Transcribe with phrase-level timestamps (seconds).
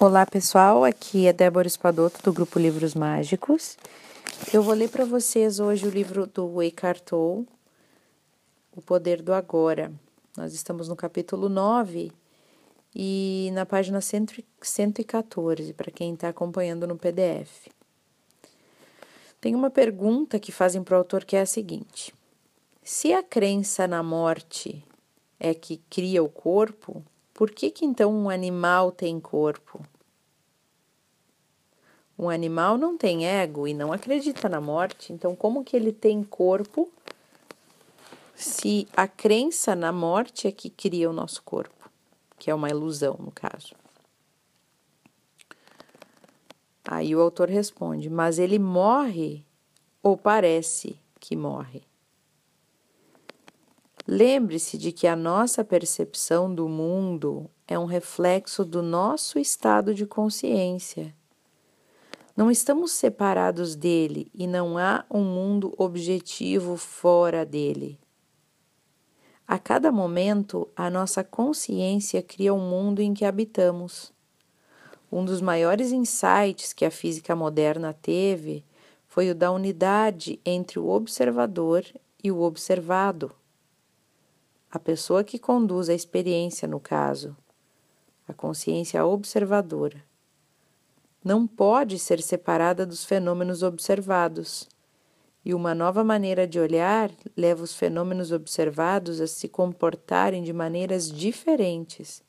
[0.00, 3.76] Olá pessoal, aqui é Débora Espadoto do grupo Livros Mágicos.
[4.54, 7.48] Eu vou ler para vocês hoje o livro do Eckhart Tolle,
[8.76, 9.90] O Poder do Agora.
[10.36, 12.12] Nós estamos no capítulo 9
[12.94, 17.66] e na página 114, para quem está acompanhando no PDF.
[19.40, 22.14] Tem uma pergunta que fazem para o autor que é a seguinte:
[22.84, 24.80] Se a crença na morte
[25.40, 27.02] é que cria o corpo,
[27.38, 29.80] por que, que então um animal tem corpo?
[32.18, 36.24] Um animal não tem ego e não acredita na morte, então como que ele tem
[36.24, 36.90] corpo
[38.34, 41.88] se a crença na morte é que cria o nosso corpo,
[42.40, 43.72] que é uma ilusão no caso?
[46.84, 49.44] Aí o autor responde: Mas ele morre
[50.02, 51.87] ou parece que morre?
[54.10, 60.06] Lembre-se de que a nossa percepção do mundo é um reflexo do nosso estado de
[60.06, 61.14] consciência.
[62.34, 68.00] Não estamos separados dele e não há um mundo objetivo fora dele.
[69.46, 74.10] A cada momento, a nossa consciência cria o um mundo em que habitamos.
[75.12, 78.64] Um dos maiores insights que a física moderna teve
[79.06, 81.84] foi o da unidade entre o observador
[82.24, 83.34] e o observado
[84.70, 87.36] a pessoa que conduz a experiência, no caso,
[88.26, 90.04] a consciência observadora,
[91.24, 94.68] não pode ser separada dos fenômenos observados,
[95.44, 101.10] e uma nova maneira de olhar leva os fenômenos observados a se comportarem de maneiras
[101.10, 102.22] diferentes.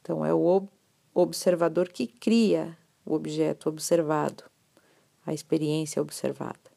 [0.00, 0.68] Então, é o
[1.12, 4.44] observador que cria o objeto observado,
[5.26, 6.73] a experiência observada.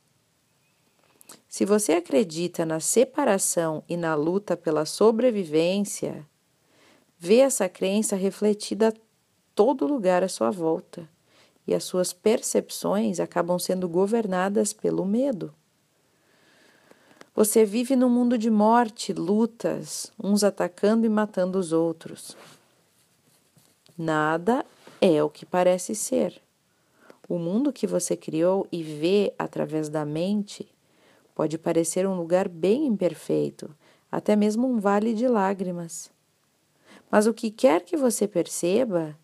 [1.47, 6.25] Se você acredita na separação e na luta pela sobrevivência,
[7.17, 8.93] vê essa crença refletida a
[9.55, 11.09] todo lugar à sua volta
[11.65, 15.53] e as suas percepções acabam sendo governadas pelo medo.
[17.33, 22.35] Você vive num mundo de morte, lutas, uns atacando e matando os outros.
[23.97, 24.65] Nada
[24.99, 26.41] é o que parece ser.
[27.29, 30.67] O mundo que você criou e vê através da mente
[31.37, 33.69] Pode parecer um lugar bem imperfeito,
[34.11, 36.09] até mesmo um vale de lágrimas.
[37.11, 39.15] Mas o que quer que você perceba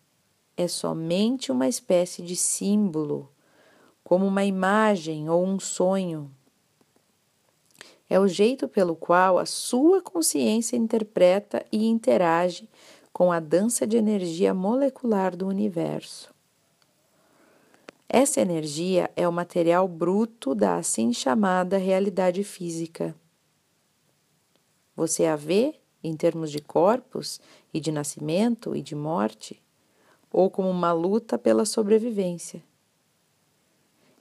[0.56, 3.28] é somente uma espécie de símbolo,
[4.04, 6.30] como uma imagem ou um sonho.
[8.08, 12.68] É o jeito pelo qual a sua consciência interpreta e interage
[13.12, 16.32] com a dança de energia molecular do universo.
[18.16, 23.12] Essa energia é o material bruto da assim chamada realidade física.
[24.94, 27.40] Você a vê em termos de corpos
[27.72, 29.60] e de nascimento e de morte,
[30.30, 32.62] ou como uma luta pela sobrevivência.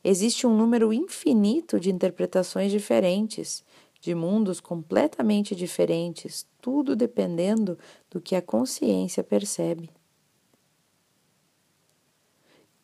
[0.03, 3.63] Existe um número infinito de interpretações diferentes,
[4.01, 7.77] de mundos completamente diferentes, tudo dependendo
[8.09, 9.87] do que a consciência percebe.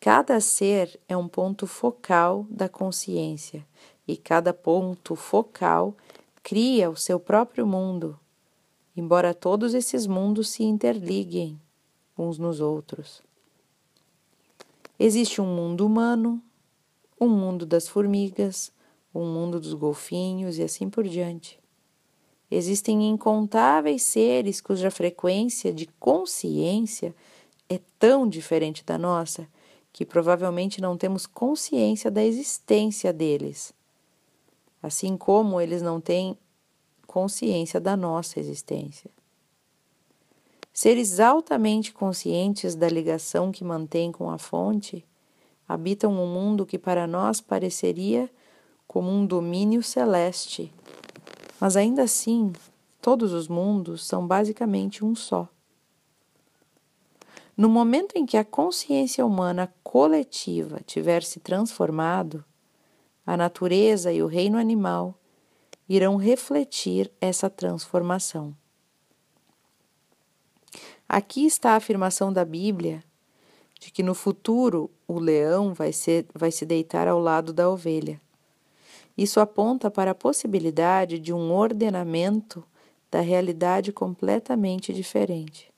[0.00, 3.66] Cada ser é um ponto focal da consciência
[4.08, 5.94] e cada ponto focal
[6.42, 8.18] cria o seu próprio mundo,
[8.96, 11.60] embora todos esses mundos se interliguem
[12.16, 13.20] uns nos outros.
[14.98, 16.42] Existe um mundo humano,
[17.20, 18.72] um mundo das formigas,
[19.14, 21.60] um mundo dos golfinhos e assim por diante.
[22.50, 27.14] Existem incontáveis seres cuja frequência de consciência
[27.68, 29.46] é tão diferente da nossa
[29.92, 33.72] que provavelmente não temos consciência da existência deles,
[34.82, 36.36] assim como eles não têm
[37.06, 39.10] consciência da nossa existência.
[40.72, 45.04] Seres altamente conscientes da ligação que mantêm com a fonte
[45.68, 48.30] habitam um mundo que para nós pareceria
[48.86, 50.72] como um domínio celeste,
[51.60, 52.52] mas ainda assim,
[53.00, 55.48] todos os mundos são basicamente um só.
[57.56, 62.44] No momento em que a consciência humana coletiva tiver se transformado,
[63.26, 65.14] a natureza e o reino animal
[65.88, 68.56] irão refletir essa transformação.
[71.08, 73.02] Aqui está a afirmação da Bíblia
[73.80, 78.20] de que no futuro o leão vai, ser, vai se deitar ao lado da ovelha.
[79.16, 82.62] Isso aponta para a possibilidade de um ordenamento
[83.10, 85.69] da realidade completamente diferente.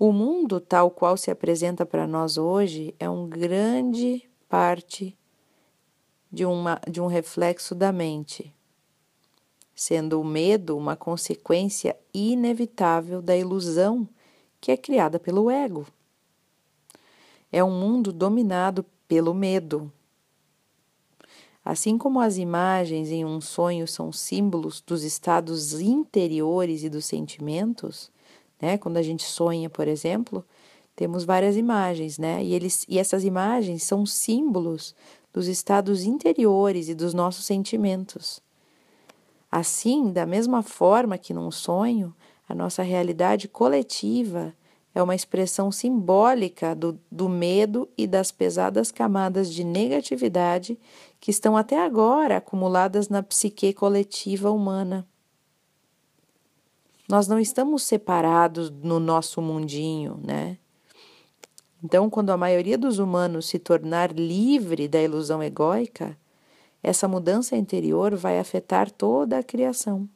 [0.00, 5.16] O mundo tal qual se apresenta para nós hoje é um grande parte
[6.30, 8.52] de, uma, de um reflexo da mente,
[9.74, 14.08] sendo o medo uma consequência inevitável da ilusão
[14.60, 15.86] que é criada pelo ego.
[17.50, 19.92] É um mundo dominado pelo medo.
[21.62, 28.10] Assim como as imagens em um sonho são símbolos dos estados interiores e dos sentimentos,
[28.62, 28.78] né?
[28.78, 30.44] Quando a gente sonha, por exemplo,
[30.94, 32.42] temos várias imagens, né?
[32.42, 34.94] E, eles, e essas imagens são símbolos
[35.32, 38.40] dos estados interiores e dos nossos sentimentos.
[39.50, 42.14] Assim, da mesma forma que num sonho,
[42.48, 44.54] a nossa realidade coletiva
[44.94, 50.78] é uma expressão simbólica do, do medo e das pesadas camadas de negatividade
[51.18, 55.06] que estão até agora acumuladas na psique coletiva humana.
[57.12, 60.56] Nós não estamos separados no nosso mundinho, né?
[61.84, 66.16] Então, quando a maioria dos humanos se tornar livre da ilusão egóica,
[66.82, 70.08] essa mudança interior vai afetar toda a criação.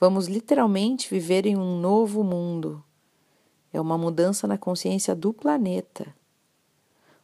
[0.00, 2.82] Vamos literalmente viver em um novo mundo.
[3.72, 6.12] É uma mudança na consciência do planeta.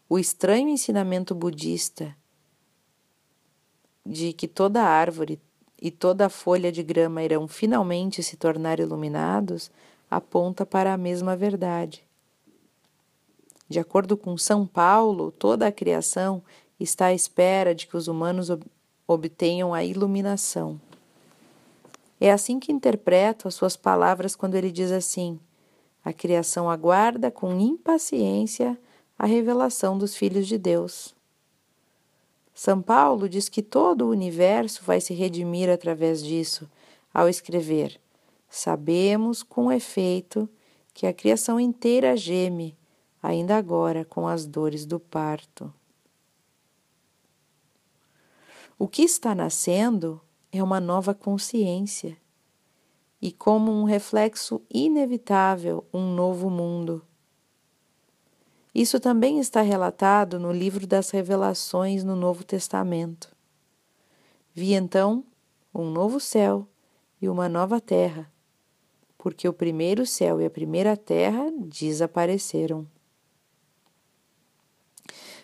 [0.09, 2.17] O estranho ensinamento budista
[4.07, 5.41] de que toda árvore
[5.85, 9.71] e toda folha de grama irão finalmente se tornar iluminados
[10.11, 12.03] aponta para a mesma verdade.
[13.69, 16.43] De acordo com São Paulo, toda a criação
[16.81, 18.49] está à espera de que os humanos
[19.07, 20.81] obtenham a iluminação.
[22.19, 25.39] É assim que interpreto as suas palavras quando ele diz assim:
[26.03, 28.79] a criação aguarda com impaciência
[29.19, 31.15] a revelação dos filhos de Deus.
[32.55, 36.71] São Paulo diz que todo o universo vai se redimir através disso,
[37.13, 38.01] ao escrever:
[38.49, 40.49] Sabemos com efeito
[40.95, 42.77] que a criação inteira geme
[43.21, 45.73] ainda agora com as dores do parto.
[48.79, 50.21] O que está nascendo
[50.53, 52.17] é uma nova consciência
[53.21, 57.03] e, como um reflexo inevitável, um novo mundo.
[58.75, 63.29] Isso também está relatado no livro das Revelações no Novo Testamento.
[64.53, 65.25] Vi então
[65.73, 66.67] um novo céu
[67.23, 68.29] e uma nova terra,
[69.17, 72.85] porque o primeiro céu e a primeira terra desapareceram.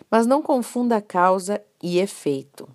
[0.09, 2.67] Mas não confunda causa e efeito.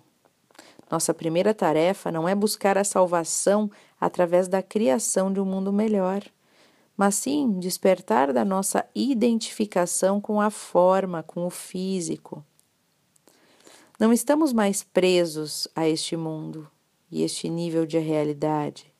[0.89, 3.69] Nossa primeira tarefa não é buscar a salvação
[3.99, 6.23] através da criação de um mundo melhor,
[6.97, 12.43] mas sim despertar da nossa identificação com a forma, com o físico.
[13.99, 16.69] Não estamos mais presos a este mundo
[17.09, 18.91] e este nível de realidade.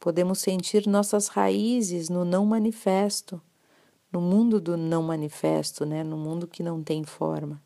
[0.00, 3.40] Podemos sentir nossas raízes no não manifesto
[4.12, 6.02] no mundo do não manifesto, né?
[6.02, 7.62] no mundo que não tem forma.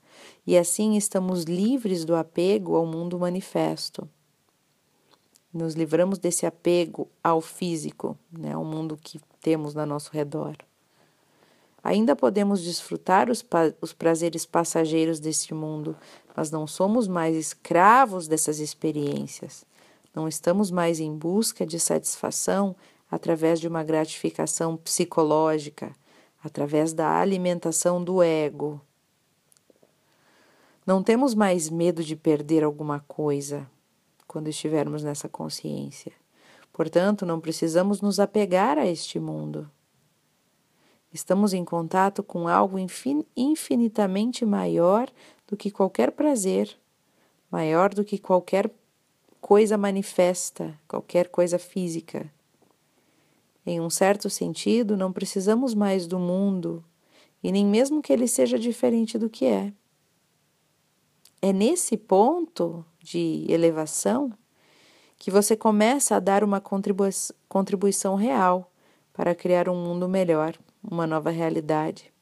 [0.46, 4.08] E assim estamos livres do apego ao mundo manifesto.
[5.52, 8.52] Nos livramos desse apego ao físico, né?
[8.52, 10.56] ao mundo que temos ao nosso redor.
[11.82, 13.44] Ainda podemos desfrutar os,
[13.80, 15.96] os prazeres passageiros deste mundo,
[16.34, 19.66] mas não somos mais escravos dessas experiências.
[20.14, 22.76] Não estamos mais em busca de satisfação
[23.10, 25.94] através de uma gratificação psicológica,
[26.42, 28.80] através da alimentação do ego.
[30.86, 33.68] Não temos mais medo de perder alguma coisa
[34.26, 36.12] quando estivermos nessa consciência.
[36.72, 39.70] Portanto, não precisamos nos apegar a este mundo.
[41.12, 42.78] Estamos em contato com algo
[43.36, 45.10] infinitamente maior
[45.46, 46.74] do que qualquer prazer,
[47.50, 48.70] maior do que qualquer
[49.38, 52.32] coisa manifesta, qualquer coisa física.
[53.66, 56.82] Em um certo sentido, não precisamos mais do mundo
[57.42, 59.72] e nem mesmo que ele seja diferente do que é.
[61.42, 64.32] É nesse ponto de elevação
[65.22, 67.10] que você começa a dar uma contribui
[67.48, 68.68] contribuição real
[69.12, 72.12] para criar um mundo melhor, uma nova realidade.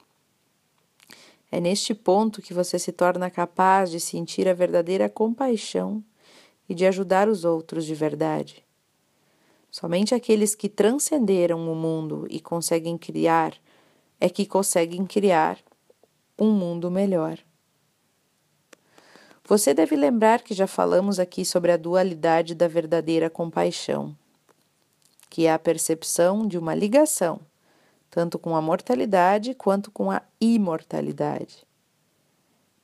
[1.50, 6.04] É neste ponto que você se torna capaz de sentir a verdadeira compaixão
[6.68, 8.62] e de ajudar os outros de verdade.
[9.70, 13.54] Somente aqueles que transcenderam o mundo e conseguem criar
[14.20, 15.58] é que conseguem criar
[16.38, 17.38] um mundo melhor.
[19.50, 24.16] Você deve lembrar que já falamos aqui sobre a dualidade da verdadeira compaixão,
[25.28, 27.40] que é a percepção de uma ligação,
[28.08, 31.66] tanto com a mortalidade quanto com a imortalidade.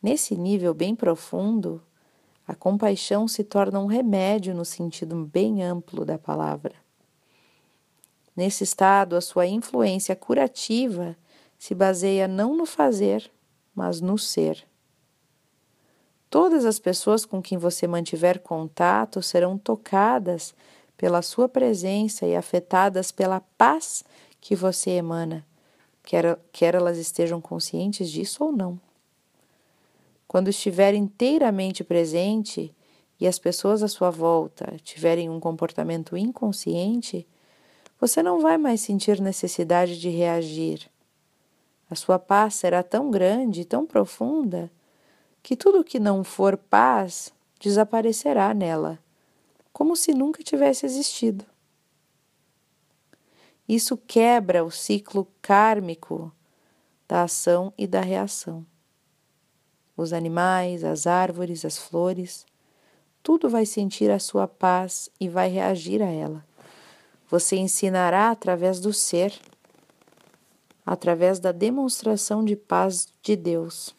[0.03, 1.81] Nesse nível bem profundo,
[2.49, 6.75] a compaixão se torna um remédio no sentido bem amplo da palavra.
[8.35, 11.17] Nesse estado, a sua influência curativa
[11.57, 13.31] se baseia não no fazer,
[13.73, 14.67] mas no ser.
[16.29, 20.55] Todas as pessoas com quem você mantiver contato serão tocadas
[20.97, 24.03] pela sua presença e afetadas pela paz
[24.41, 25.47] que você emana,
[26.03, 28.81] quer, quer elas estejam conscientes disso ou não.
[30.27, 32.75] Quando estiver inteiramente presente
[33.19, 37.27] e as pessoas à sua volta tiverem um comportamento inconsciente,
[38.01, 40.91] você não vai mais sentir necessidade de reagir.
[41.89, 44.71] A sua paz será tão grande, tão profunda,
[45.47, 48.99] que tudo que não for paz desaparecerá nela,
[49.73, 51.45] como se nunca tivesse existido.
[53.69, 56.33] Isso quebra o ciclo kármico
[57.07, 58.67] da ação e da reação.
[59.97, 62.45] Os animais, as árvores, as flores,
[63.23, 66.45] tudo vai sentir a sua paz e vai reagir a ela.
[67.31, 69.33] Você ensinará através do ser,
[70.85, 73.95] através da demonstração de paz de Deus.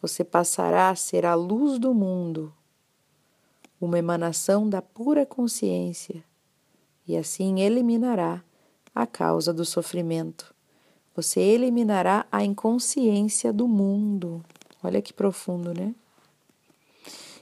[0.00, 2.52] Você passará a ser a luz do mundo,
[3.80, 6.24] uma emanação da pura consciência,
[7.06, 8.42] e assim eliminará
[8.94, 10.54] a causa do sofrimento.
[11.14, 14.44] Você eliminará a inconsciência do mundo.
[14.82, 15.94] Olha que profundo, né?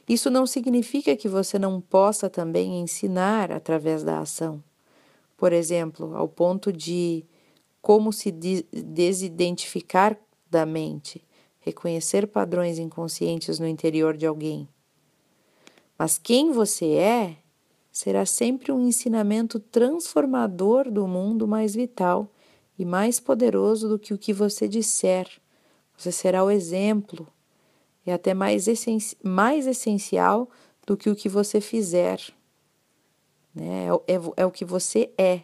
[0.09, 4.63] Isso não significa que você não possa também ensinar através da ação.
[5.37, 7.25] Por exemplo, ao ponto de
[7.83, 10.17] como se desidentificar
[10.51, 11.23] da mente,
[11.66, 14.66] reconhecer padrões inconscientes no interior de alguém.
[15.99, 17.37] Mas quem você é
[17.90, 22.30] será sempre um ensinamento transformador do mundo mais vital
[22.78, 25.28] e mais poderoso do que o que você disser.
[25.96, 27.26] Você será o exemplo
[28.11, 30.49] é até mais, essenci mais essencial
[30.87, 32.20] do que o que você fizer.
[33.54, 33.87] Né?
[34.06, 35.42] É, é, é o que você é.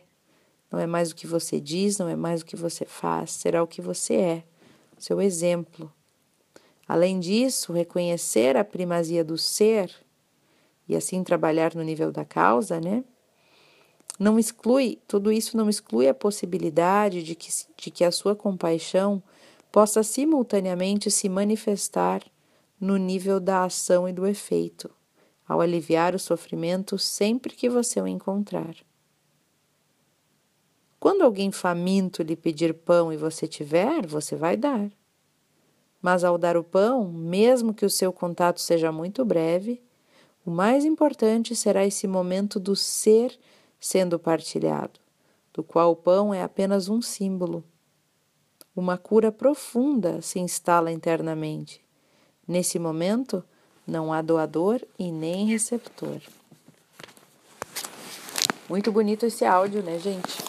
[0.71, 3.63] Não é mais o que você diz, não é mais o que você faz, será
[3.63, 4.45] o que você é,
[4.97, 5.93] seu exemplo.
[6.87, 9.95] Além disso, reconhecer a primazia do ser
[10.89, 13.05] e assim trabalhar no nível da causa, né?
[14.19, 19.23] Não exclui, tudo isso não exclui a possibilidade de que, de que a sua compaixão
[19.71, 22.23] possa simultaneamente se manifestar
[22.79, 24.91] no nível da ação e do efeito,
[25.49, 28.75] ao aliviar o sofrimento sempre que você o encontrar.
[31.01, 34.89] Quando alguém faminto lhe pedir pão e você tiver, você vai dar.
[36.03, 39.81] Mas ao dar o pão, mesmo que o seu contato seja muito breve,
[40.45, 43.39] o mais importante será esse momento do ser
[43.81, 44.99] sendo partilhado,
[45.55, 47.65] do qual o pão é apenas um símbolo.
[48.75, 51.83] Uma cura profunda se instala internamente
[52.47, 53.45] Nesse momento,
[53.87, 56.21] não há doador e nem receptor.
[58.69, 60.43] Muito bonito esse áudio, né, gente?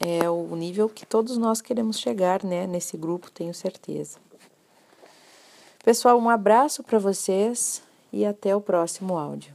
[0.00, 4.18] É o nível que todos nós queremos chegar, né, nesse grupo, tenho certeza.
[5.86, 7.80] Pessoal, um abraço para vocês
[8.12, 9.54] e até o próximo áudio.